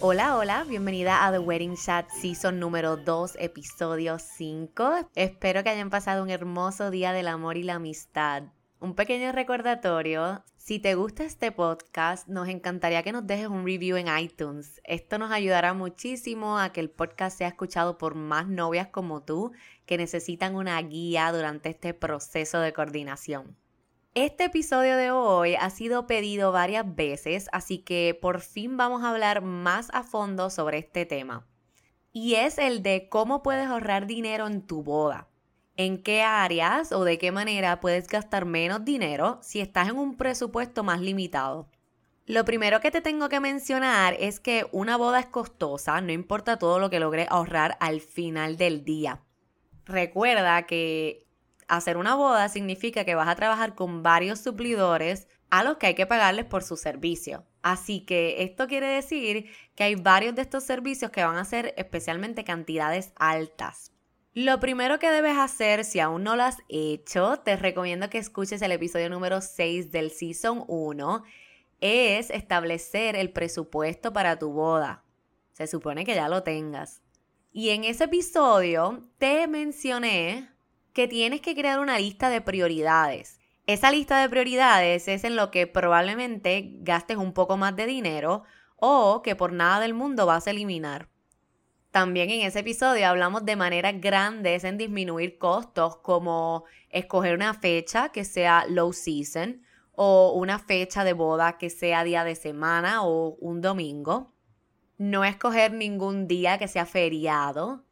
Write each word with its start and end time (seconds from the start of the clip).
Hola, 0.00 0.36
hola, 0.36 0.62
bienvenida 0.62 1.26
a 1.26 1.32
The 1.32 1.40
Wedding 1.40 1.74
Chat 1.74 2.08
Season 2.10 2.60
número 2.60 2.96
2, 2.96 3.34
episodio 3.40 4.20
5. 4.20 5.10
Espero 5.16 5.64
que 5.64 5.70
hayan 5.70 5.90
pasado 5.90 6.22
un 6.22 6.30
hermoso 6.30 6.92
día 6.92 7.12
del 7.12 7.26
amor 7.26 7.56
y 7.56 7.64
la 7.64 7.74
amistad. 7.74 8.44
Un 8.78 8.94
pequeño 8.94 9.32
recordatorio, 9.32 10.44
si 10.56 10.78
te 10.78 10.94
gusta 10.94 11.24
este 11.24 11.50
podcast, 11.50 12.28
nos 12.28 12.46
encantaría 12.46 13.02
que 13.02 13.10
nos 13.10 13.26
dejes 13.26 13.48
un 13.48 13.66
review 13.66 13.96
en 13.96 14.06
iTunes. 14.16 14.80
Esto 14.84 15.18
nos 15.18 15.32
ayudará 15.32 15.74
muchísimo 15.74 16.60
a 16.60 16.72
que 16.72 16.78
el 16.78 16.90
podcast 16.90 17.36
sea 17.36 17.48
escuchado 17.48 17.98
por 17.98 18.14
más 18.14 18.46
novias 18.46 18.86
como 18.86 19.24
tú 19.24 19.50
que 19.84 19.98
necesitan 19.98 20.54
una 20.54 20.80
guía 20.80 21.32
durante 21.32 21.70
este 21.70 21.92
proceso 21.92 22.60
de 22.60 22.72
coordinación. 22.72 23.56
Este 24.14 24.44
episodio 24.44 24.96
de 24.96 25.10
hoy 25.10 25.54
ha 25.54 25.70
sido 25.70 26.06
pedido 26.06 26.52
varias 26.52 26.94
veces, 26.94 27.48
así 27.52 27.78
que 27.78 28.18
por 28.20 28.40
fin 28.40 28.76
vamos 28.76 29.02
a 29.02 29.10
hablar 29.10 29.42
más 29.42 29.88
a 29.92 30.02
fondo 30.02 30.50
sobre 30.50 30.78
este 30.78 31.06
tema. 31.06 31.46
Y 32.12 32.34
es 32.34 32.58
el 32.58 32.82
de 32.82 33.08
cómo 33.08 33.42
puedes 33.42 33.66
ahorrar 33.66 34.06
dinero 34.06 34.46
en 34.46 34.66
tu 34.66 34.82
boda 34.82 35.28
en 35.78 36.02
qué 36.02 36.22
áreas 36.22 36.90
o 36.90 37.04
de 37.04 37.18
qué 37.18 37.30
manera 37.32 37.80
puedes 37.80 38.08
gastar 38.08 38.44
menos 38.44 38.84
dinero 38.84 39.38
si 39.42 39.60
estás 39.60 39.88
en 39.88 39.96
un 39.96 40.16
presupuesto 40.16 40.82
más 40.82 41.00
limitado. 41.00 41.70
Lo 42.26 42.44
primero 42.44 42.80
que 42.80 42.90
te 42.90 43.00
tengo 43.00 43.28
que 43.28 43.40
mencionar 43.40 44.16
es 44.18 44.40
que 44.40 44.66
una 44.72 44.96
boda 44.96 45.20
es 45.20 45.26
costosa, 45.26 46.00
no 46.00 46.12
importa 46.12 46.58
todo 46.58 46.80
lo 46.80 46.90
que 46.90 46.98
logres 46.98 47.28
ahorrar 47.30 47.78
al 47.80 48.00
final 48.00 48.56
del 48.56 48.84
día. 48.84 49.22
Recuerda 49.84 50.66
que 50.66 51.27
hacer 51.68 51.96
una 51.96 52.14
boda 52.14 52.48
significa 52.48 53.04
que 53.04 53.14
vas 53.14 53.28
a 53.28 53.36
trabajar 53.36 53.74
con 53.74 54.02
varios 54.02 54.40
suplidores 54.40 55.28
a 55.50 55.62
los 55.62 55.76
que 55.76 55.86
hay 55.86 55.94
que 55.94 56.06
pagarles 56.06 56.44
por 56.44 56.62
su 56.62 56.76
servicio. 56.76 57.46
Así 57.62 58.04
que 58.04 58.42
esto 58.42 58.66
quiere 58.66 58.88
decir 58.88 59.50
que 59.74 59.84
hay 59.84 59.94
varios 59.94 60.34
de 60.34 60.42
estos 60.42 60.64
servicios 60.64 61.10
que 61.10 61.24
van 61.24 61.36
a 61.36 61.44
ser 61.44 61.74
especialmente 61.76 62.44
cantidades 62.44 63.12
altas. 63.16 63.92
Lo 64.34 64.60
primero 64.60 64.98
que 64.98 65.10
debes 65.10 65.36
hacer, 65.36 65.84
si 65.84 66.00
aún 66.00 66.22
no 66.22 66.36
lo 66.36 66.44
has 66.44 66.58
hecho, 66.68 67.38
te 67.38 67.56
recomiendo 67.56 68.10
que 68.10 68.18
escuches 68.18 68.62
el 68.62 68.72
episodio 68.72 69.10
número 69.10 69.40
6 69.40 69.90
del 69.90 70.10
Season 70.10 70.64
1, 70.68 71.24
es 71.80 72.30
establecer 72.30 73.16
el 73.16 73.32
presupuesto 73.32 74.12
para 74.12 74.38
tu 74.38 74.52
boda. 74.52 75.02
Se 75.52 75.66
supone 75.66 76.04
que 76.04 76.14
ya 76.14 76.28
lo 76.28 76.42
tengas. 76.42 77.02
Y 77.52 77.70
en 77.70 77.84
ese 77.84 78.04
episodio 78.04 79.08
te 79.18 79.48
mencioné 79.48 80.48
que 80.98 81.06
tienes 81.06 81.40
que 81.40 81.54
crear 81.54 81.78
una 81.78 81.96
lista 81.96 82.28
de 82.28 82.40
prioridades. 82.40 83.38
Esa 83.68 83.92
lista 83.92 84.20
de 84.20 84.28
prioridades 84.28 85.06
es 85.06 85.22
en 85.22 85.36
lo 85.36 85.52
que 85.52 85.68
probablemente 85.68 86.70
gastes 86.80 87.18
un 87.18 87.32
poco 87.32 87.56
más 87.56 87.76
de 87.76 87.86
dinero 87.86 88.42
o 88.74 89.22
que 89.22 89.36
por 89.36 89.52
nada 89.52 89.78
del 89.78 89.94
mundo 89.94 90.26
vas 90.26 90.48
a 90.48 90.50
eliminar. 90.50 91.08
También 91.92 92.30
en 92.30 92.40
ese 92.40 92.58
episodio 92.58 93.06
hablamos 93.06 93.44
de 93.44 93.54
maneras 93.54 93.94
grandes 94.00 94.64
en 94.64 94.76
disminuir 94.76 95.38
costos, 95.38 95.98
como 95.98 96.64
escoger 96.90 97.36
una 97.36 97.54
fecha 97.54 98.08
que 98.08 98.24
sea 98.24 98.66
low 98.68 98.92
season 98.92 99.62
o 99.92 100.32
una 100.32 100.58
fecha 100.58 101.04
de 101.04 101.12
boda 101.12 101.58
que 101.58 101.70
sea 101.70 102.02
día 102.02 102.24
de 102.24 102.34
semana 102.34 103.04
o 103.04 103.36
un 103.38 103.60
domingo. 103.60 104.34
No 104.96 105.22
escoger 105.22 105.72
ningún 105.72 106.26
día 106.26 106.58
que 106.58 106.66
sea 106.66 106.86
feriado. 106.86 107.84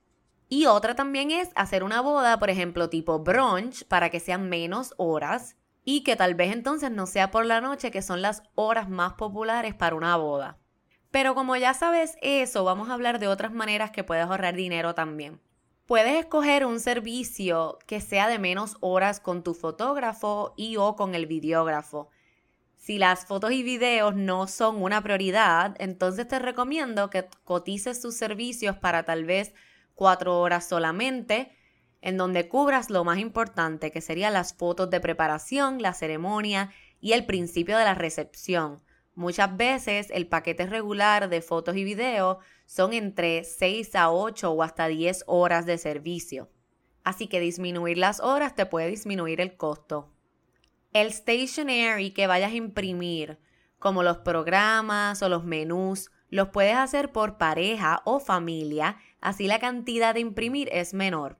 Y 0.48 0.66
otra 0.66 0.94
también 0.94 1.30
es 1.30 1.50
hacer 1.56 1.82
una 1.82 2.00
boda, 2.00 2.38
por 2.38 2.50
ejemplo, 2.50 2.88
tipo 2.88 3.18
brunch, 3.18 3.84
para 3.86 4.10
que 4.10 4.20
sean 4.20 4.48
menos 4.48 4.94
horas 4.96 5.56
y 5.84 6.02
que 6.02 6.16
tal 6.16 6.34
vez 6.34 6.52
entonces 6.52 6.90
no 6.90 7.06
sea 7.06 7.30
por 7.30 7.46
la 7.46 7.60
noche, 7.60 7.90
que 7.90 8.02
son 8.02 8.22
las 8.22 8.42
horas 8.54 8.88
más 8.88 9.14
populares 9.14 9.74
para 9.74 9.96
una 9.96 10.16
boda. 10.16 10.58
Pero 11.10 11.34
como 11.34 11.56
ya 11.56 11.74
sabes 11.74 12.16
eso, 12.22 12.64
vamos 12.64 12.90
a 12.90 12.94
hablar 12.94 13.18
de 13.18 13.28
otras 13.28 13.52
maneras 13.52 13.90
que 13.90 14.04
puedes 14.04 14.24
ahorrar 14.24 14.54
dinero 14.54 14.94
también. 14.94 15.40
Puedes 15.86 16.18
escoger 16.18 16.66
un 16.66 16.80
servicio 16.80 17.78
que 17.86 18.00
sea 18.00 18.28
de 18.28 18.40
menos 18.40 18.76
horas 18.80 19.20
con 19.20 19.44
tu 19.44 19.54
fotógrafo 19.54 20.52
y 20.56 20.76
o 20.76 20.96
con 20.96 21.14
el 21.14 21.26
videógrafo. 21.26 22.10
Si 22.76 22.98
las 22.98 23.24
fotos 23.24 23.52
y 23.52 23.62
videos 23.62 24.14
no 24.14 24.48
son 24.48 24.82
una 24.82 25.00
prioridad, 25.02 25.76
entonces 25.78 26.26
te 26.26 26.38
recomiendo 26.38 27.10
que 27.10 27.28
cotices 27.44 28.00
tus 28.00 28.16
servicios 28.16 28.76
para 28.76 29.04
tal 29.04 29.24
vez 29.24 29.54
cuatro 29.96 30.38
horas 30.38 30.68
solamente, 30.68 31.50
en 32.00 32.16
donde 32.16 32.48
cubras 32.48 32.90
lo 32.90 33.02
más 33.02 33.18
importante, 33.18 33.90
que 33.90 34.00
serían 34.00 34.34
las 34.34 34.54
fotos 34.54 34.88
de 34.90 35.00
preparación, 35.00 35.82
la 35.82 35.94
ceremonia 35.94 36.70
y 37.00 37.12
el 37.12 37.26
principio 37.26 37.76
de 37.76 37.84
la 37.84 37.94
recepción. 37.94 38.80
Muchas 39.16 39.56
veces 39.56 40.08
el 40.10 40.28
paquete 40.28 40.66
regular 40.66 41.28
de 41.28 41.40
fotos 41.40 41.74
y 41.74 41.84
videos 41.84 42.36
son 42.66 42.92
entre 42.92 43.42
6 43.42 43.96
a 43.96 44.12
8 44.12 44.52
o 44.52 44.62
hasta 44.62 44.86
10 44.86 45.24
horas 45.26 45.64
de 45.66 45.78
servicio. 45.78 46.50
Así 47.02 47.26
que 47.26 47.40
disminuir 47.40 47.96
las 47.96 48.20
horas 48.20 48.54
te 48.54 48.66
puede 48.66 48.88
disminuir 48.88 49.40
el 49.40 49.56
costo. 49.56 50.12
El 50.92 51.12
stationery 51.12 52.10
que 52.10 52.26
vayas 52.26 52.52
a 52.52 52.56
imprimir, 52.56 53.38
como 53.78 54.02
los 54.02 54.18
programas 54.18 55.22
o 55.22 55.28
los 55.28 55.44
menús, 55.44 56.10
los 56.30 56.48
puedes 56.48 56.76
hacer 56.76 57.12
por 57.12 57.38
pareja 57.38 58.02
o 58.04 58.20
familia, 58.20 58.98
así 59.20 59.46
la 59.46 59.58
cantidad 59.58 60.14
de 60.14 60.20
imprimir 60.20 60.68
es 60.72 60.94
menor. 60.94 61.38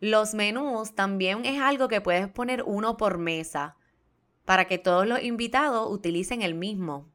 Los 0.00 0.34
menús 0.34 0.94
también 0.94 1.44
es 1.44 1.60
algo 1.60 1.88
que 1.88 2.00
puedes 2.00 2.28
poner 2.28 2.62
uno 2.64 2.96
por 2.96 3.18
mesa 3.18 3.76
para 4.44 4.66
que 4.66 4.78
todos 4.78 5.06
los 5.06 5.22
invitados 5.22 5.90
utilicen 5.90 6.42
el 6.42 6.54
mismo. 6.54 7.08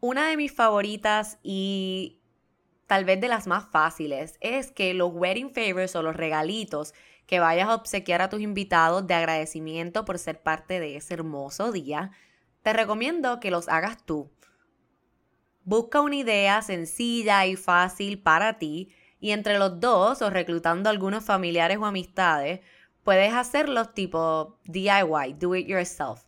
Una 0.00 0.28
de 0.28 0.36
mis 0.36 0.52
favoritas 0.52 1.38
y 1.42 2.20
tal 2.86 3.04
vez 3.04 3.20
de 3.20 3.28
las 3.28 3.46
más 3.46 3.66
fáciles 3.70 4.36
es 4.40 4.70
que 4.72 4.94
los 4.94 5.12
wedding 5.12 5.54
favors 5.54 5.96
o 5.96 6.02
los 6.02 6.16
regalitos 6.16 6.94
que 7.26 7.40
vayas 7.40 7.68
a 7.68 7.74
obsequiar 7.74 8.22
a 8.22 8.28
tus 8.28 8.40
invitados 8.40 9.06
de 9.06 9.14
agradecimiento 9.14 10.04
por 10.04 10.18
ser 10.18 10.42
parte 10.42 10.80
de 10.80 10.96
ese 10.96 11.14
hermoso 11.14 11.72
día, 11.72 12.12
te 12.62 12.72
recomiendo 12.72 13.40
que 13.40 13.50
los 13.50 13.68
hagas 13.68 14.04
tú. 14.04 14.30
Busca 15.66 16.00
una 16.00 16.14
idea 16.14 16.62
sencilla 16.62 17.44
y 17.44 17.56
fácil 17.56 18.22
para 18.22 18.56
ti 18.56 18.94
y 19.18 19.32
entre 19.32 19.58
los 19.58 19.80
dos 19.80 20.22
o 20.22 20.30
reclutando 20.30 20.88
algunos 20.88 21.24
familiares 21.24 21.78
o 21.78 21.86
amistades, 21.86 22.60
puedes 23.02 23.34
hacerlos 23.34 23.92
tipo 23.92 24.60
DIY, 24.66 25.34
do 25.40 25.56
it 25.56 25.66
yourself. 25.66 26.22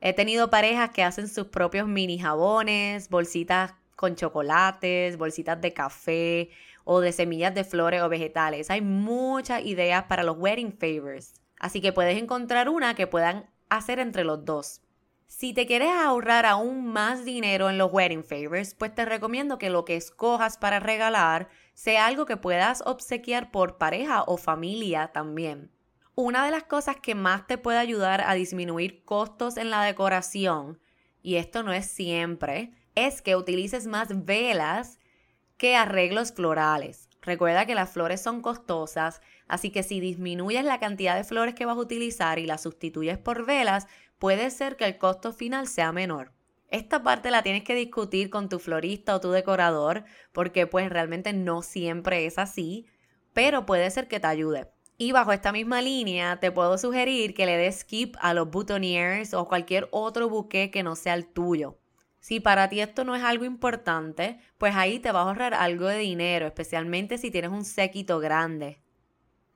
He 0.00 0.14
tenido 0.14 0.48
parejas 0.48 0.92
que 0.92 1.02
hacen 1.02 1.28
sus 1.28 1.48
propios 1.48 1.86
mini 1.88 2.18
jabones, 2.18 3.10
bolsitas 3.10 3.74
con 3.96 4.16
chocolates, 4.16 5.18
bolsitas 5.18 5.60
de 5.60 5.74
café 5.74 6.48
o 6.84 7.00
de 7.00 7.12
semillas 7.12 7.54
de 7.54 7.64
flores 7.64 8.00
o 8.00 8.08
vegetales. 8.08 8.70
Hay 8.70 8.80
muchas 8.80 9.62
ideas 9.66 10.04
para 10.04 10.22
los 10.22 10.38
wedding 10.38 10.72
favors. 10.72 11.34
Así 11.58 11.82
que 11.82 11.92
puedes 11.92 12.16
encontrar 12.16 12.70
una 12.70 12.94
que 12.94 13.06
puedan 13.06 13.44
hacer 13.68 13.98
entre 13.98 14.24
los 14.24 14.42
dos. 14.46 14.80
Si 15.30 15.54
te 15.54 15.64
quieres 15.64 15.92
ahorrar 15.92 16.44
aún 16.44 16.88
más 16.88 17.24
dinero 17.24 17.70
en 17.70 17.78
los 17.78 17.92
wedding 17.92 18.24
favors, 18.24 18.74
pues 18.74 18.92
te 18.92 19.04
recomiendo 19.04 19.58
que 19.58 19.70
lo 19.70 19.84
que 19.84 19.94
escojas 19.94 20.58
para 20.58 20.80
regalar 20.80 21.48
sea 21.72 22.06
algo 22.06 22.26
que 22.26 22.36
puedas 22.36 22.82
obsequiar 22.84 23.52
por 23.52 23.78
pareja 23.78 24.24
o 24.24 24.36
familia 24.36 25.12
también. 25.14 25.70
Una 26.16 26.44
de 26.44 26.50
las 26.50 26.64
cosas 26.64 26.96
que 26.96 27.14
más 27.14 27.46
te 27.46 27.58
puede 27.58 27.78
ayudar 27.78 28.22
a 28.22 28.34
disminuir 28.34 29.04
costos 29.04 29.56
en 29.56 29.70
la 29.70 29.84
decoración 29.84 30.80
y 31.22 31.36
esto 31.36 31.62
no 31.62 31.72
es 31.72 31.86
siempre, 31.86 32.72
es 32.96 33.22
que 33.22 33.36
utilices 33.36 33.86
más 33.86 34.24
velas 34.24 34.98
que 35.56 35.76
arreglos 35.76 36.32
florales. 36.32 37.08
Recuerda 37.22 37.66
que 37.66 37.74
las 37.74 37.90
flores 37.90 38.20
son 38.20 38.40
costosas, 38.40 39.20
así 39.46 39.70
que 39.70 39.82
si 39.82 40.00
disminuyes 40.00 40.64
la 40.64 40.80
cantidad 40.80 41.14
de 41.14 41.24
flores 41.24 41.54
que 41.54 41.66
vas 41.66 41.76
a 41.76 41.80
utilizar 41.80 42.38
y 42.38 42.46
las 42.46 42.62
sustituyes 42.62 43.18
por 43.18 43.44
velas, 43.44 43.86
puede 44.20 44.50
ser 44.50 44.76
que 44.76 44.84
el 44.84 44.98
costo 44.98 45.32
final 45.32 45.66
sea 45.66 45.90
menor. 45.90 46.32
Esta 46.68 47.02
parte 47.02 47.32
la 47.32 47.42
tienes 47.42 47.64
que 47.64 47.74
discutir 47.74 48.30
con 48.30 48.48
tu 48.48 48.60
florista 48.60 49.16
o 49.16 49.20
tu 49.20 49.32
decorador, 49.32 50.04
porque 50.32 50.68
pues 50.68 50.88
realmente 50.90 51.32
no 51.32 51.62
siempre 51.62 52.26
es 52.26 52.38
así, 52.38 52.86
pero 53.32 53.66
puede 53.66 53.90
ser 53.90 54.06
que 54.06 54.20
te 54.20 54.28
ayude. 54.28 54.70
Y 54.98 55.12
bajo 55.12 55.32
esta 55.32 55.50
misma 55.50 55.80
línea 55.80 56.38
te 56.38 56.52
puedo 56.52 56.76
sugerir 56.76 57.32
que 57.34 57.46
le 57.46 57.56
des 57.56 57.80
skip 57.80 58.14
a 58.20 58.34
los 58.34 58.50
boutonnières 58.50 59.32
o 59.32 59.48
cualquier 59.48 59.88
otro 59.90 60.28
buque 60.28 60.70
que 60.70 60.82
no 60.82 60.94
sea 60.94 61.14
el 61.14 61.26
tuyo. 61.26 61.78
Si 62.20 62.38
para 62.38 62.68
ti 62.68 62.80
esto 62.80 63.04
no 63.04 63.16
es 63.16 63.24
algo 63.24 63.46
importante, 63.46 64.38
pues 64.58 64.76
ahí 64.76 64.98
te 64.98 65.10
vas 65.12 65.24
a 65.24 65.28
ahorrar 65.28 65.54
algo 65.54 65.86
de 65.86 65.96
dinero, 65.96 66.46
especialmente 66.46 67.16
si 67.16 67.30
tienes 67.30 67.50
un 67.50 67.64
séquito 67.64 68.20
grande. 68.20 68.79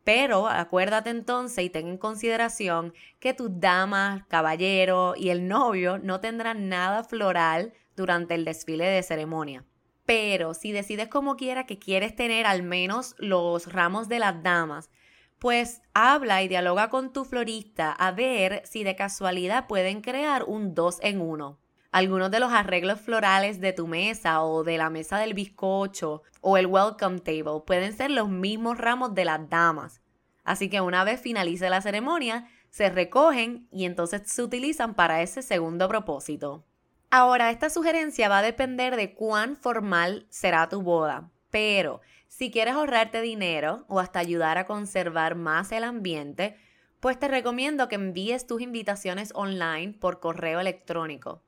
Pero 0.04 0.48
acuérdate 0.48 1.10
entonces 1.10 1.64
y 1.64 1.70
ten 1.70 1.88
en 1.88 1.98
consideración 1.98 2.92
que 3.18 3.32
tus 3.32 3.58
damas, 3.58 4.22
caballero 4.28 5.14
y 5.16 5.30
el 5.30 5.48
novio 5.48 5.98
no 5.98 6.20
tendrán 6.20 6.68
nada 6.68 7.04
floral 7.04 7.72
durante 7.96 8.34
el 8.34 8.44
desfile 8.44 8.84
de 8.84 9.02
ceremonia. 9.02 9.64
Pero 10.04 10.52
si 10.52 10.72
decides 10.72 11.08
como 11.08 11.36
quiera 11.36 11.64
que 11.64 11.78
quieres 11.78 12.14
tener 12.14 12.44
al 12.44 12.62
menos 12.62 13.14
los 13.18 13.72
ramos 13.72 14.08
de 14.08 14.18
las 14.18 14.42
damas, 14.42 14.90
pues 15.38 15.80
habla 15.94 16.42
y 16.42 16.48
dialoga 16.48 16.90
con 16.90 17.12
tu 17.12 17.24
florista 17.24 17.90
a 17.92 18.12
ver 18.12 18.62
si 18.64 18.84
de 18.84 18.96
casualidad 18.96 19.66
pueden 19.66 20.02
crear 20.02 20.44
un 20.44 20.74
dos 20.74 20.98
en 21.00 21.20
uno. 21.20 21.58
Algunos 21.94 22.32
de 22.32 22.40
los 22.40 22.52
arreglos 22.52 23.00
florales 23.00 23.60
de 23.60 23.72
tu 23.72 23.86
mesa 23.86 24.42
o 24.42 24.64
de 24.64 24.78
la 24.78 24.90
mesa 24.90 25.16
del 25.18 25.32
bizcocho 25.32 26.24
o 26.40 26.56
el 26.56 26.66
welcome 26.66 27.20
table 27.20 27.62
pueden 27.64 27.96
ser 27.96 28.10
los 28.10 28.28
mismos 28.28 28.78
ramos 28.78 29.14
de 29.14 29.24
las 29.24 29.48
damas. 29.48 30.02
Así 30.42 30.68
que 30.68 30.80
una 30.80 31.04
vez 31.04 31.20
finalice 31.20 31.70
la 31.70 31.80
ceremonia, 31.82 32.48
se 32.68 32.90
recogen 32.90 33.68
y 33.70 33.84
entonces 33.84 34.22
se 34.24 34.42
utilizan 34.42 34.94
para 34.94 35.22
ese 35.22 35.40
segundo 35.40 35.86
propósito. 35.86 36.64
Ahora, 37.12 37.52
esta 37.52 37.70
sugerencia 37.70 38.28
va 38.28 38.38
a 38.38 38.42
depender 38.42 38.96
de 38.96 39.14
cuán 39.14 39.54
formal 39.54 40.26
será 40.30 40.68
tu 40.68 40.82
boda, 40.82 41.30
pero 41.50 42.00
si 42.26 42.50
quieres 42.50 42.74
ahorrarte 42.74 43.20
dinero 43.20 43.84
o 43.86 44.00
hasta 44.00 44.18
ayudar 44.18 44.58
a 44.58 44.66
conservar 44.66 45.36
más 45.36 45.70
el 45.70 45.84
ambiente, 45.84 46.56
pues 46.98 47.20
te 47.20 47.28
recomiendo 47.28 47.86
que 47.86 47.94
envíes 47.94 48.48
tus 48.48 48.62
invitaciones 48.62 49.30
online 49.36 49.92
por 49.92 50.18
correo 50.18 50.58
electrónico. 50.58 51.44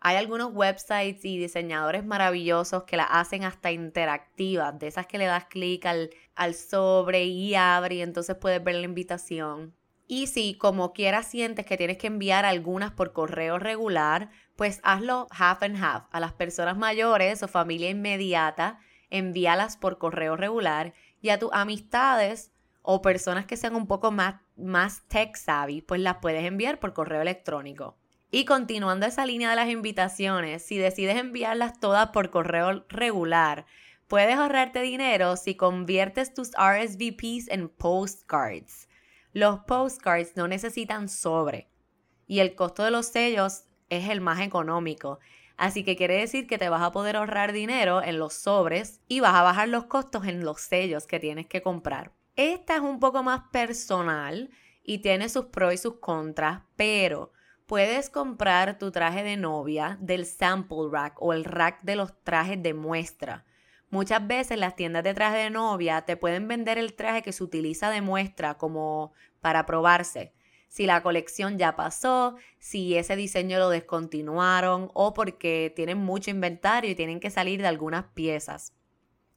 Hay 0.00 0.16
algunos 0.16 0.52
websites 0.52 1.24
y 1.24 1.38
diseñadores 1.38 2.04
maravillosos 2.04 2.84
que 2.84 2.96
la 2.96 3.04
hacen 3.04 3.44
hasta 3.44 3.72
interactivas, 3.72 4.78
de 4.78 4.88
esas 4.88 5.06
que 5.06 5.18
le 5.18 5.24
das 5.24 5.46
clic 5.46 5.86
al, 5.86 6.10
al 6.34 6.54
sobre 6.54 7.24
y 7.24 7.54
abre 7.54 7.96
y 7.96 8.02
entonces 8.02 8.36
puedes 8.36 8.62
ver 8.62 8.76
la 8.76 8.82
invitación. 8.82 9.74
Y 10.08 10.28
si 10.28 10.54
como 10.54 10.92
quieras 10.92 11.26
sientes 11.26 11.66
que 11.66 11.76
tienes 11.76 11.98
que 11.98 12.06
enviar 12.06 12.44
algunas 12.44 12.92
por 12.92 13.12
correo 13.12 13.58
regular, 13.58 14.30
pues 14.54 14.80
hazlo 14.84 15.26
half 15.30 15.62
and 15.62 15.82
half. 15.82 16.04
A 16.12 16.20
las 16.20 16.32
personas 16.32 16.76
mayores 16.76 17.42
o 17.42 17.48
familia 17.48 17.90
inmediata, 17.90 18.78
envíalas 19.10 19.76
por 19.76 19.98
correo 19.98 20.36
regular 20.36 20.94
y 21.20 21.30
a 21.30 21.38
tus 21.38 21.50
amistades 21.52 22.52
o 22.82 23.02
personas 23.02 23.46
que 23.46 23.56
sean 23.56 23.74
un 23.74 23.88
poco 23.88 24.12
más, 24.12 24.36
más 24.56 25.02
tech 25.08 25.34
savvy, 25.36 25.82
pues 25.82 26.00
las 26.00 26.18
puedes 26.18 26.44
enviar 26.44 26.78
por 26.78 26.92
correo 26.92 27.20
electrónico. 27.20 27.96
Y 28.30 28.44
continuando 28.44 29.06
esa 29.06 29.24
línea 29.24 29.50
de 29.50 29.56
las 29.56 29.68
invitaciones, 29.68 30.64
si 30.64 30.78
decides 30.78 31.16
enviarlas 31.16 31.78
todas 31.78 32.10
por 32.10 32.30
correo 32.30 32.84
regular, 32.88 33.66
puedes 34.08 34.36
ahorrarte 34.36 34.82
dinero 34.82 35.36
si 35.36 35.54
conviertes 35.54 36.34
tus 36.34 36.50
RSVPs 36.50 37.48
en 37.48 37.68
postcards. 37.68 38.88
Los 39.32 39.60
postcards 39.60 40.36
no 40.36 40.48
necesitan 40.48 41.08
sobre 41.08 41.68
y 42.26 42.40
el 42.40 42.54
costo 42.54 42.82
de 42.82 42.90
los 42.90 43.06
sellos 43.06 43.64
es 43.88 44.08
el 44.08 44.20
más 44.20 44.40
económico. 44.40 45.18
Así 45.56 45.84
que 45.84 45.96
quiere 45.96 46.18
decir 46.18 46.46
que 46.46 46.58
te 46.58 46.68
vas 46.68 46.82
a 46.82 46.92
poder 46.92 47.16
ahorrar 47.16 47.52
dinero 47.52 48.02
en 48.02 48.18
los 48.18 48.34
sobres 48.34 49.00
y 49.08 49.20
vas 49.20 49.34
a 49.34 49.42
bajar 49.42 49.68
los 49.68 49.84
costos 49.84 50.26
en 50.26 50.44
los 50.44 50.60
sellos 50.60 51.06
que 51.06 51.20
tienes 51.20 51.46
que 51.46 51.62
comprar. 51.62 52.12
Esta 52.34 52.76
es 52.76 52.82
un 52.82 53.00
poco 53.00 53.22
más 53.22 53.42
personal 53.50 54.50
y 54.82 54.98
tiene 54.98 55.28
sus 55.28 55.46
pros 55.46 55.72
y 55.72 55.78
sus 55.78 55.94
contras, 55.94 56.62
pero 56.76 57.32
puedes 57.66 58.10
comprar 58.10 58.78
tu 58.78 58.92
traje 58.92 59.24
de 59.24 59.36
novia 59.36 59.98
del 60.00 60.24
sample 60.24 60.88
rack 60.90 61.20
o 61.20 61.32
el 61.32 61.44
rack 61.44 61.82
de 61.82 61.96
los 61.96 62.14
trajes 62.22 62.62
de 62.62 62.74
muestra. 62.74 63.44
Muchas 63.90 64.26
veces 64.26 64.58
las 64.58 64.76
tiendas 64.76 65.02
de 65.02 65.14
traje 65.14 65.38
de 65.38 65.50
novia 65.50 66.02
te 66.02 66.16
pueden 66.16 66.48
vender 66.48 66.78
el 66.78 66.94
traje 66.94 67.22
que 67.22 67.32
se 67.32 67.42
utiliza 67.42 67.90
de 67.90 68.00
muestra 68.00 68.54
como 68.54 69.12
para 69.40 69.66
probarse. 69.66 70.32
Si 70.68 70.86
la 70.86 71.02
colección 71.02 71.58
ya 71.58 71.76
pasó, 71.76 72.36
si 72.58 72.96
ese 72.96 73.16
diseño 73.16 73.58
lo 73.58 73.70
descontinuaron 73.70 74.90
o 74.94 75.12
porque 75.12 75.72
tienen 75.74 75.98
mucho 75.98 76.30
inventario 76.30 76.90
y 76.90 76.94
tienen 76.94 77.20
que 77.20 77.30
salir 77.30 77.60
de 77.62 77.68
algunas 77.68 78.04
piezas. 78.06 78.74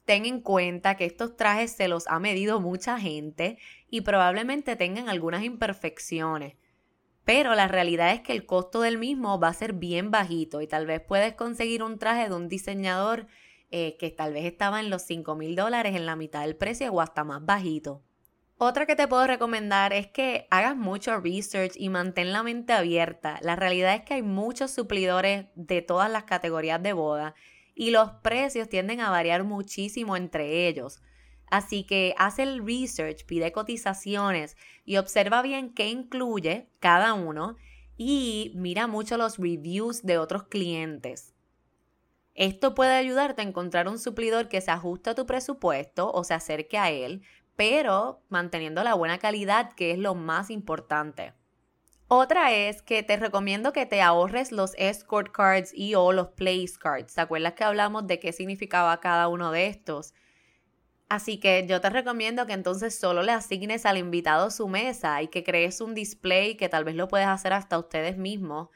Ten 0.04 0.26
en 0.26 0.40
cuenta 0.40 0.96
que 0.96 1.04
estos 1.04 1.36
trajes 1.36 1.72
se 1.72 1.88
los 1.88 2.06
ha 2.08 2.18
medido 2.18 2.60
mucha 2.60 2.98
gente 2.98 3.58
y 3.88 4.00
probablemente 4.00 4.76
tengan 4.76 5.08
algunas 5.08 5.44
imperfecciones 5.44 6.54
pero 7.24 7.54
la 7.54 7.68
realidad 7.68 8.12
es 8.12 8.20
que 8.20 8.32
el 8.32 8.46
costo 8.46 8.80
del 8.80 8.98
mismo 8.98 9.38
va 9.38 9.48
a 9.48 9.54
ser 9.54 9.74
bien 9.74 10.10
bajito 10.10 10.60
y 10.60 10.66
tal 10.66 10.86
vez 10.86 11.00
puedes 11.00 11.34
conseguir 11.34 11.82
un 11.82 11.98
traje 11.98 12.28
de 12.28 12.34
un 12.34 12.48
diseñador 12.48 13.26
eh, 13.70 13.96
que 13.98 14.10
tal 14.10 14.32
vez 14.32 14.44
estaba 14.44 14.80
en 14.80 14.90
los 14.90 15.02
5 15.02 15.36
mil 15.36 15.54
dólares 15.54 15.94
en 15.94 16.06
la 16.06 16.16
mitad 16.16 16.40
del 16.42 16.56
precio 16.56 16.92
o 16.92 17.00
hasta 17.00 17.22
más 17.22 17.44
bajito. 17.44 18.02
Otra 18.62 18.84
que 18.84 18.94
te 18.94 19.08
puedo 19.08 19.26
recomendar 19.26 19.92
es 19.94 20.08
que 20.08 20.46
hagas 20.50 20.76
mucho 20.76 21.18
research 21.18 21.72
y 21.76 21.88
mantén 21.88 22.32
la 22.32 22.42
mente 22.42 22.74
abierta. 22.74 23.38
La 23.42 23.56
realidad 23.56 23.94
es 23.94 24.02
que 24.02 24.14
hay 24.14 24.22
muchos 24.22 24.70
suplidores 24.70 25.46
de 25.54 25.80
todas 25.80 26.10
las 26.10 26.24
categorías 26.24 26.82
de 26.82 26.92
boda 26.92 27.34
y 27.74 27.90
los 27.90 28.10
precios 28.22 28.68
tienden 28.68 29.00
a 29.00 29.08
variar 29.08 29.44
muchísimo 29.44 30.14
entre 30.14 30.68
ellos. 30.68 31.00
Así 31.50 31.84
que 31.84 32.14
haz 32.16 32.38
el 32.38 32.64
research, 32.64 33.26
pide 33.26 33.52
cotizaciones 33.52 34.56
y 34.84 34.96
observa 34.96 35.42
bien 35.42 35.74
qué 35.74 35.88
incluye 35.88 36.68
cada 36.78 37.14
uno 37.14 37.56
y 37.96 38.52
mira 38.54 38.86
mucho 38.86 39.16
los 39.18 39.36
reviews 39.36 40.02
de 40.02 40.16
otros 40.16 40.44
clientes. 40.44 41.34
Esto 42.34 42.74
puede 42.74 42.94
ayudarte 42.94 43.42
a 43.42 43.44
encontrar 43.44 43.88
un 43.88 43.98
suplidor 43.98 44.48
que 44.48 44.60
se 44.60 44.70
ajuste 44.70 45.10
a 45.10 45.14
tu 45.14 45.26
presupuesto 45.26 46.10
o 46.12 46.24
se 46.24 46.32
acerque 46.32 46.78
a 46.78 46.90
él, 46.90 47.22
pero 47.56 48.22
manteniendo 48.28 48.82
la 48.84 48.94
buena 48.94 49.18
calidad, 49.18 49.72
que 49.72 49.90
es 49.90 49.98
lo 49.98 50.14
más 50.14 50.48
importante. 50.48 51.34
Otra 52.06 52.52
es 52.52 52.80
que 52.80 53.02
te 53.02 53.16
recomiendo 53.16 53.72
que 53.72 53.86
te 53.86 54.02
ahorres 54.02 54.52
los 54.52 54.72
escort 54.78 55.32
cards 55.32 55.72
y 55.74 55.94
o 55.94 56.12
los 56.12 56.28
place 56.28 56.74
cards. 56.78 57.14
¿Te 57.14 57.20
acuerdas 57.20 57.52
que 57.52 57.64
hablamos 57.64 58.06
de 58.06 58.18
qué 58.18 58.32
significaba 58.32 58.98
cada 59.00 59.28
uno 59.28 59.52
de 59.52 59.66
estos? 59.66 60.14
Así 61.10 61.40
que 61.40 61.66
yo 61.66 61.80
te 61.80 61.90
recomiendo 61.90 62.46
que 62.46 62.52
entonces 62.52 62.96
solo 62.96 63.24
le 63.24 63.32
asignes 63.32 63.84
al 63.84 63.98
invitado 63.98 64.48
su 64.52 64.68
mesa 64.68 65.20
y 65.22 65.26
que 65.26 65.42
crees 65.42 65.80
un 65.80 65.92
display 65.92 66.54
que 66.54 66.68
tal 66.68 66.84
vez 66.84 66.94
lo 66.94 67.08
puedes 67.08 67.26
hacer 67.26 67.52
hasta 67.52 67.80
ustedes 67.80 68.16
mismos, 68.16 68.68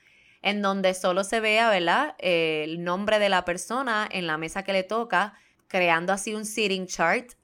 en 0.42 0.60
donde 0.60 0.94
solo 0.94 1.22
se 1.22 1.38
vea, 1.38 1.70
¿verdad? 1.70 2.16
el 2.18 2.82
nombre 2.82 3.20
de 3.20 3.28
la 3.28 3.44
persona 3.44 4.08
en 4.10 4.26
la 4.26 4.36
mesa 4.36 4.64
que 4.64 4.72
le 4.72 4.82
toca, 4.82 5.34
creando 5.68 6.12
así 6.12 6.34
un 6.34 6.44
sitting 6.44 6.88
chart 6.88 7.34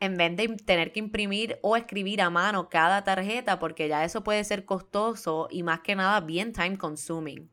en 0.00 0.16
vez 0.16 0.36
de 0.36 0.48
tener 0.56 0.90
que 0.90 0.98
imprimir 0.98 1.60
o 1.62 1.76
escribir 1.76 2.20
a 2.20 2.28
mano 2.28 2.68
cada 2.68 3.04
tarjeta, 3.04 3.60
porque 3.60 3.86
ya 3.86 4.04
eso 4.04 4.24
puede 4.24 4.42
ser 4.42 4.64
costoso 4.64 5.46
y 5.52 5.62
más 5.62 5.82
que 5.82 5.94
nada 5.94 6.18
bien 6.18 6.52
time 6.52 6.76
consuming. 6.76 7.48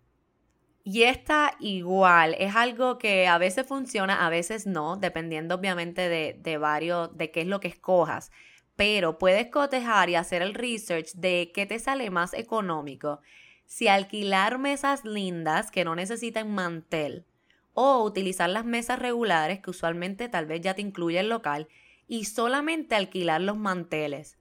Y 0.92 1.04
esta 1.04 1.56
igual, 1.60 2.36
es 2.40 2.56
algo 2.56 2.98
que 2.98 3.28
a 3.28 3.38
veces 3.38 3.68
funciona, 3.68 4.26
a 4.26 4.30
veces 4.32 4.66
no, 4.66 4.98
dependiendo 4.98 5.54
obviamente 5.54 6.10
de, 6.10 6.36
de 6.42 6.58
varios, 6.58 7.16
de 7.16 7.30
qué 7.30 7.42
es 7.42 7.48
lo 7.48 7.60
que 7.60 7.68
escojas. 7.68 8.32
Pero 8.76 9.20
puedes 9.20 9.52
cotejar 9.52 10.10
y 10.10 10.16
hacer 10.16 10.42
el 10.42 10.56
research 10.56 11.12
de 11.14 11.52
qué 11.54 11.68
te 11.68 11.78
sale 11.78 12.10
más 12.10 12.34
económico. 12.34 13.22
Si 13.68 13.88
alquilar 13.88 14.58
mesas 14.58 15.06
lindas 15.06 15.70
que 15.70 15.86
no 15.86 15.96
necesitan 15.96 16.52
mantel 16.52 17.28
o 17.76 18.04
utilizar 18.04 18.50
las 18.50 18.66
mesas 18.66 18.98
regulares 18.98 19.60
que 19.60 19.70
usualmente 19.70 20.28
tal 20.28 20.48
vez 20.48 20.62
ya 20.62 20.74
te 20.74 20.82
incluye 20.82 21.20
el 21.20 21.30
local 21.30 21.68
y 22.08 22.26
solamente 22.26 22.96
alquilar 22.96 23.42
los 23.42 23.58
manteles. 23.58 24.40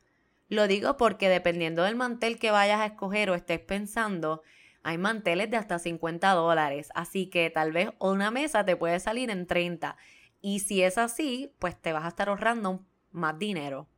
Lo 0.49 0.67
digo 0.67 0.97
porque 0.97 1.29
dependiendo 1.29 1.83
del 1.83 1.97
mantel 1.97 2.39
que 2.39 2.51
vayas 2.51 2.81
a 2.81 2.87
escoger 2.87 3.29
o 3.29 3.35
estés 3.35 3.61
pensando, 3.61 4.43
hay 4.83 4.99
manteles 4.99 5.51
de 5.51 5.57
hasta 5.57 5.79
50 5.79 6.31
dólares, 6.33 6.91
así 6.95 7.29
que 7.29 7.51
tal 7.51 7.73
vez 7.73 7.91
una 7.99 8.31
mesa 8.31 8.65
te 8.65 8.77
puede 8.77 9.01
salir 9.01 9.31
en 9.31 9.47
30. 9.47 9.97
Y 10.41 10.61
si 10.61 10.83
es 10.83 10.99
así, 10.99 11.55
pues 11.59 11.81
te 11.81 11.93
vas 11.93 12.05
a 12.05 12.09
estar 12.09 12.29
ahorrando 12.29 12.85
más 13.11 13.39
dinero. 13.39 13.89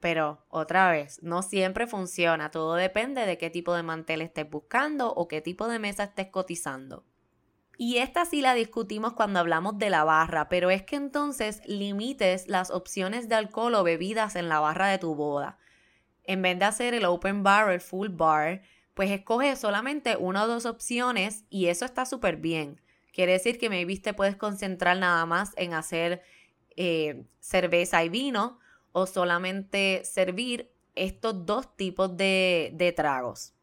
Pero 0.00 0.44
otra 0.48 0.90
vez, 0.90 1.22
no 1.22 1.42
siempre 1.42 1.86
funciona, 1.86 2.50
todo 2.50 2.74
depende 2.74 3.26
de 3.26 3.38
qué 3.38 3.50
tipo 3.50 3.74
de 3.74 3.82
mantel 3.82 4.22
estés 4.22 4.48
buscando 4.48 5.12
o 5.12 5.28
qué 5.28 5.40
tipo 5.40 5.68
de 5.68 5.78
mesa 5.78 6.04
estés 6.04 6.28
cotizando. 6.28 7.04
Y 7.76 7.98
esta 7.98 8.26
sí 8.26 8.42
la 8.42 8.54
discutimos 8.54 9.14
cuando 9.14 9.40
hablamos 9.40 9.78
de 9.78 9.88
la 9.88 10.04
barra, 10.04 10.48
pero 10.50 10.70
es 10.70 10.82
que 10.82 10.96
entonces 10.96 11.62
limites 11.66 12.46
las 12.46 12.70
opciones 12.70 13.28
de 13.28 13.36
alcohol 13.36 13.74
o 13.74 13.82
bebidas 13.82 14.36
en 14.36 14.48
la 14.50 14.60
barra 14.60 14.88
de 14.88 14.98
tu 14.98 15.14
boda. 15.14 15.58
En 16.24 16.42
vez 16.42 16.58
de 16.58 16.66
hacer 16.66 16.92
el 16.92 17.06
open 17.06 17.42
bar 17.42 17.68
o 17.68 17.72
el 17.72 17.80
full 17.80 18.08
bar, 18.08 18.62
pues 19.00 19.12
escoge 19.12 19.56
solamente 19.56 20.18
una 20.18 20.44
o 20.44 20.46
dos 20.46 20.66
opciones 20.66 21.46
y 21.48 21.68
eso 21.68 21.86
está 21.86 22.04
súper 22.04 22.36
bien. 22.36 22.82
Quiere 23.14 23.32
decir 23.32 23.58
que 23.58 23.70
maybe 23.70 23.96
te 23.96 24.12
puedes 24.12 24.36
concentrar 24.36 24.98
nada 24.98 25.24
más 25.24 25.54
en 25.56 25.72
hacer 25.72 26.20
eh, 26.76 27.24
cerveza 27.38 28.04
y 28.04 28.10
vino 28.10 28.58
o 28.92 29.06
solamente 29.06 30.02
servir 30.04 30.70
estos 30.96 31.46
dos 31.46 31.74
tipos 31.78 32.14
de, 32.14 32.72
de 32.74 32.92
tragos. 32.92 33.54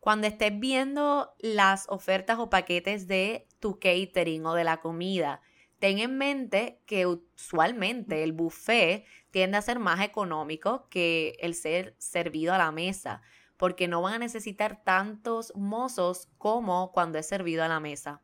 Cuando 0.00 0.26
estés 0.26 0.58
viendo 0.58 1.32
las 1.38 1.88
ofertas 1.88 2.40
o 2.40 2.50
paquetes 2.50 3.06
de 3.06 3.46
tu 3.60 3.78
catering 3.78 4.44
o 4.44 4.54
de 4.54 4.64
la 4.64 4.78
comida, 4.78 5.40
ten 5.78 6.00
en 6.00 6.18
mente 6.18 6.80
que 6.84 7.06
usualmente 7.06 8.24
el 8.24 8.32
buffet 8.32 9.04
tiende 9.30 9.56
a 9.56 9.62
ser 9.62 9.78
más 9.78 10.00
económico 10.00 10.88
que 10.90 11.36
el 11.38 11.54
ser 11.54 11.94
servido 11.98 12.52
a 12.52 12.58
la 12.58 12.72
mesa, 12.72 13.22
porque 13.58 13.88
no 13.88 14.00
van 14.00 14.14
a 14.14 14.18
necesitar 14.18 14.82
tantos 14.82 15.52
mozos 15.54 16.28
como 16.38 16.92
cuando 16.92 17.18
es 17.18 17.26
servido 17.26 17.62
a 17.62 17.68
la 17.68 17.80
mesa. 17.80 18.22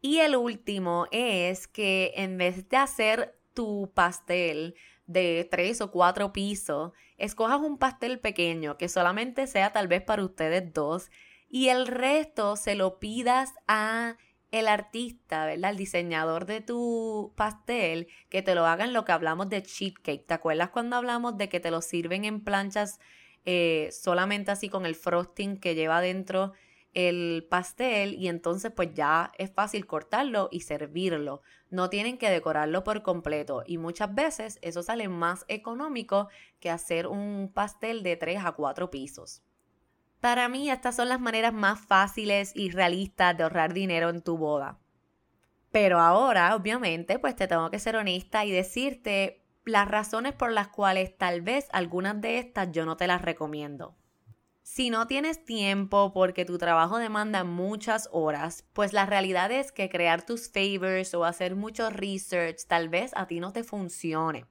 Y 0.00 0.18
el 0.18 0.36
último 0.36 1.06
es 1.10 1.66
que 1.66 2.12
en 2.16 2.36
vez 2.36 2.68
de 2.68 2.76
hacer 2.76 3.38
tu 3.54 3.90
pastel 3.94 4.74
de 5.06 5.48
tres 5.50 5.80
o 5.80 5.90
cuatro 5.90 6.32
pisos, 6.32 6.92
escojas 7.18 7.60
un 7.60 7.78
pastel 7.78 8.20
pequeño 8.20 8.78
que 8.78 8.88
solamente 8.88 9.46
sea 9.46 9.72
tal 9.72 9.88
vez 9.88 10.02
para 10.02 10.24
ustedes 10.24 10.72
dos 10.72 11.10
y 11.48 11.68
el 11.68 11.86
resto 11.86 12.56
se 12.56 12.74
lo 12.74 12.98
pidas 12.98 13.52
a 13.68 14.16
el 14.50 14.68
artista, 14.68 15.46
¿verdad? 15.46 15.70
El 15.70 15.76
diseñador 15.78 16.44
de 16.44 16.60
tu 16.60 17.32
pastel, 17.36 18.08
que 18.28 18.42
te 18.42 18.54
lo 18.54 18.66
hagan 18.66 18.92
lo 18.92 19.04
que 19.04 19.12
hablamos 19.12 19.48
de 19.48 19.62
cheat 19.62 19.94
cake. 20.02 20.26
¿Te 20.26 20.34
acuerdas 20.34 20.70
cuando 20.70 20.96
hablamos 20.96 21.38
de 21.38 21.48
que 21.48 21.58
te 21.58 21.70
lo 21.70 21.80
sirven 21.80 22.24
en 22.26 22.44
planchas 22.44 23.00
eh, 23.44 23.88
solamente 23.92 24.50
así 24.50 24.68
con 24.68 24.86
el 24.86 24.94
frosting 24.94 25.58
que 25.58 25.74
lleva 25.74 26.00
dentro 26.00 26.52
el 26.94 27.46
pastel 27.48 28.14
y 28.14 28.28
entonces 28.28 28.70
pues 28.74 28.92
ya 28.94 29.32
es 29.38 29.50
fácil 29.50 29.86
cortarlo 29.86 30.48
y 30.50 30.60
servirlo. 30.60 31.40
No 31.70 31.88
tienen 31.88 32.18
que 32.18 32.30
decorarlo 32.30 32.84
por 32.84 33.02
completo 33.02 33.62
y 33.66 33.78
muchas 33.78 34.14
veces 34.14 34.58
eso 34.62 34.82
sale 34.82 35.08
más 35.08 35.44
económico 35.48 36.28
que 36.60 36.70
hacer 36.70 37.06
un 37.06 37.50
pastel 37.52 38.02
de 38.02 38.16
3 38.16 38.44
a 38.44 38.52
4 38.52 38.90
pisos. 38.90 39.42
Para 40.20 40.48
mí 40.48 40.70
estas 40.70 40.96
son 40.96 41.08
las 41.08 41.20
maneras 41.20 41.52
más 41.52 41.80
fáciles 41.80 42.52
y 42.54 42.70
realistas 42.70 43.36
de 43.36 43.42
ahorrar 43.42 43.72
dinero 43.72 44.10
en 44.10 44.22
tu 44.22 44.36
boda. 44.36 44.78
Pero 45.72 45.98
ahora, 45.98 46.54
obviamente, 46.54 47.18
pues 47.18 47.34
te 47.34 47.48
tengo 47.48 47.70
que 47.70 47.78
ser 47.78 47.96
honesta 47.96 48.44
y 48.44 48.52
decirte 48.52 49.41
las 49.64 49.88
razones 49.88 50.32
por 50.32 50.52
las 50.52 50.68
cuales 50.68 51.16
tal 51.16 51.42
vez 51.42 51.68
algunas 51.72 52.20
de 52.20 52.38
estas 52.38 52.72
yo 52.72 52.84
no 52.84 52.96
te 52.96 53.06
las 53.06 53.22
recomiendo. 53.22 53.96
Si 54.62 54.90
no 54.90 55.06
tienes 55.06 55.44
tiempo 55.44 56.12
porque 56.12 56.44
tu 56.44 56.56
trabajo 56.56 56.98
demanda 56.98 57.44
muchas 57.44 58.08
horas, 58.12 58.64
pues 58.72 58.92
la 58.92 59.06
realidad 59.06 59.50
es 59.50 59.72
que 59.72 59.88
crear 59.88 60.24
tus 60.24 60.48
favors 60.50 61.14
o 61.14 61.24
hacer 61.24 61.56
mucho 61.56 61.90
research 61.90 62.66
tal 62.66 62.88
vez 62.88 63.12
a 63.14 63.26
ti 63.26 63.40
no 63.40 63.52
te 63.52 63.64
funcione. 63.64 64.46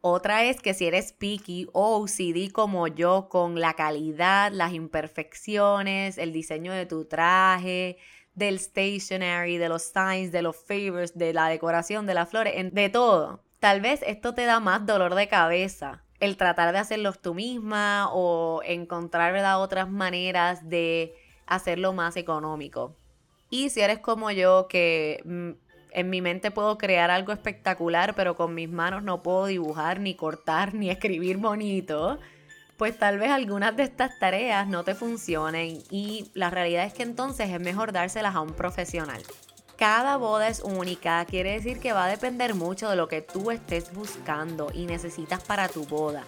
Otra 0.00 0.44
es 0.44 0.60
que 0.60 0.74
si 0.74 0.86
eres 0.86 1.12
picky 1.12 1.66
o 1.72 1.98
OCD 1.98 2.52
como 2.52 2.86
yo 2.86 3.28
con 3.28 3.60
la 3.60 3.74
calidad, 3.74 4.52
las 4.52 4.72
imperfecciones, 4.72 6.18
el 6.18 6.32
diseño 6.32 6.72
de 6.72 6.86
tu 6.86 7.04
traje, 7.04 7.98
del 8.34 8.60
stationery, 8.60 9.58
de 9.58 9.68
los 9.68 9.82
signs, 9.82 10.30
de 10.30 10.42
los 10.42 10.56
favors, 10.56 11.18
de 11.18 11.32
la 11.32 11.48
decoración, 11.48 12.06
de 12.06 12.14
las 12.14 12.28
flores, 12.28 12.72
de 12.72 12.88
todo. 12.88 13.42
Tal 13.60 13.80
vez 13.80 14.02
esto 14.06 14.34
te 14.34 14.44
da 14.44 14.60
más 14.60 14.86
dolor 14.86 15.14
de 15.14 15.28
cabeza 15.28 16.02
el 16.20 16.36
tratar 16.36 16.72
de 16.72 16.78
hacerlos 16.78 17.20
tú 17.20 17.34
misma 17.34 18.08
o 18.12 18.60
encontrar 18.64 19.34
otras 19.56 19.88
maneras 19.90 20.68
de 20.68 21.14
hacerlo 21.46 21.92
más 21.92 22.16
económico. 22.16 22.94
Y 23.50 23.70
si 23.70 23.80
eres 23.80 23.98
como 24.00 24.30
yo, 24.30 24.66
que 24.68 25.22
mm, 25.24 25.50
en 25.92 26.10
mi 26.10 26.20
mente 26.20 26.50
puedo 26.50 26.76
crear 26.76 27.10
algo 27.10 27.32
espectacular, 27.32 28.14
pero 28.14 28.36
con 28.36 28.54
mis 28.54 28.68
manos 28.68 29.02
no 29.02 29.22
puedo 29.22 29.46
dibujar, 29.46 30.00
ni 30.00 30.14
cortar, 30.14 30.74
ni 30.74 30.90
escribir 30.90 31.38
bonito, 31.38 32.18
pues 32.76 32.96
tal 32.98 33.18
vez 33.18 33.30
algunas 33.30 33.76
de 33.76 33.84
estas 33.84 34.18
tareas 34.18 34.68
no 34.68 34.84
te 34.84 34.94
funcionen 34.94 35.82
y 35.90 36.30
la 36.34 36.50
realidad 36.50 36.84
es 36.84 36.92
que 36.92 37.02
entonces 37.02 37.50
es 37.50 37.60
mejor 37.60 37.92
dárselas 37.92 38.34
a 38.34 38.40
un 38.40 38.52
profesional. 38.52 39.22
Cada 39.78 40.16
boda 40.16 40.48
es 40.48 40.58
única, 40.58 41.24
quiere 41.24 41.52
decir 41.52 41.78
que 41.78 41.92
va 41.92 42.06
a 42.06 42.08
depender 42.08 42.56
mucho 42.56 42.90
de 42.90 42.96
lo 42.96 43.06
que 43.06 43.22
tú 43.22 43.52
estés 43.52 43.94
buscando 43.94 44.72
y 44.74 44.86
necesitas 44.86 45.44
para 45.44 45.68
tu 45.68 45.84
boda. 45.84 46.24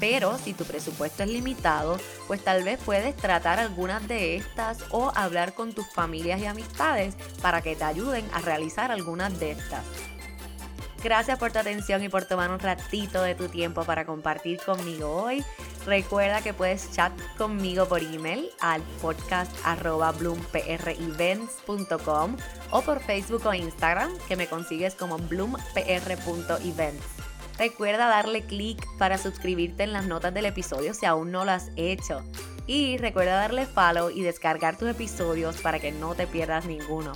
Pero 0.00 0.38
si 0.38 0.54
tu 0.54 0.64
presupuesto 0.64 1.22
es 1.22 1.28
limitado, 1.28 1.98
pues 2.26 2.42
tal 2.42 2.64
vez 2.64 2.80
puedes 2.82 3.14
tratar 3.14 3.58
algunas 3.58 4.08
de 4.08 4.36
estas 4.36 4.78
o 4.90 5.12
hablar 5.14 5.52
con 5.52 5.74
tus 5.74 5.86
familias 5.92 6.40
y 6.40 6.46
amistades 6.46 7.14
para 7.42 7.60
que 7.60 7.76
te 7.76 7.84
ayuden 7.84 8.24
a 8.32 8.40
realizar 8.40 8.90
algunas 8.90 9.38
de 9.38 9.50
estas. 9.50 9.84
Gracias 11.02 11.38
por 11.38 11.50
tu 11.52 11.58
atención 11.60 12.02
y 12.02 12.08
por 12.08 12.24
tomar 12.24 12.50
un 12.50 12.58
ratito 12.58 13.22
de 13.22 13.36
tu 13.36 13.48
tiempo 13.48 13.84
para 13.84 14.04
compartir 14.04 14.58
conmigo 14.60 15.22
hoy. 15.22 15.44
Recuerda 15.86 16.42
que 16.42 16.52
puedes 16.52 16.90
chat 16.90 17.12
conmigo 17.36 17.86
por 17.86 18.02
email 18.02 18.50
al 18.60 18.82
podcast 19.00 19.52
bloomprevents.com 20.18 22.36
o 22.70 22.82
por 22.82 22.98
Facebook 23.00 23.46
o 23.46 23.54
Instagram 23.54 24.10
que 24.26 24.34
me 24.34 24.48
consigues 24.48 24.96
como 24.96 25.18
bloompr.events. 25.18 27.06
Recuerda 27.58 28.08
darle 28.08 28.44
clic 28.44 28.84
para 28.98 29.18
suscribirte 29.18 29.84
en 29.84 29.92
las 29.92 30.06
notas 30.06 30.34
del 30.34 30.46
episodio 30.46 30.94
si 30.94 31.06
aún 31.06 31.30
no 31.30 31.44
lo 31.44 31.52
has 31.52 31.70
hecho. 31.76 32.24
Y 32.66 32.98
recuerda 32.98 33.34
darle 33.34 33.66
follow 33.66 34.10
y 34.10 34.22
descargar 34.22 34.76
tus 34.76 34.90
episodios 34.90 35.58
para 35.58 35.78
que 35.78 35.92
no 35.92 36.14
te 36.14 36.26
pierdas 36.26 36.66
ninguno. 36.66 37.12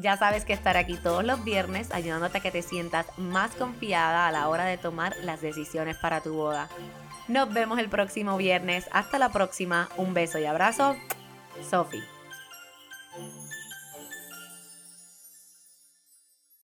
Ya 0.00 0.16
sabes 0.16 0.46
que 0.46 0.54
estaré 0.54 0.78
aquí 0.78 0.96
todos 0.96 1.24
los 1.24 1.44
viernes 1.44 1.90
ayudándote 1.92 2.38
a 2.38 2.40
que 2.40 2.50
te 2.50 2.62
sientas 2.62 3.06
más 3.18 3.50
confiada 3.54 4.26
a 4.26 4.32
la 4.32 4.48
hora 4.48 4.64
de 4.64 4.78
tomar 4.78 5.14
las 5.22 5.42
decisiones 5.42 5.98
para 5.98 6.22
tu 6.22 6.32
boda. 6.32 6.68
Nos 7.28 7.52
vemos 7.52 7.78
el 7.78 7.90
próximo 7.90 8.38
viernes. 8.38 8.88
Hasta 8.92 9.18
la 9.18 9.28
próxima. 9.28 9.90
Un 9.96 10.14
beso 10.14 10.38
y 10.38 10.46
abrazo. 10.46 10.96
Sophie. 11.68 12.19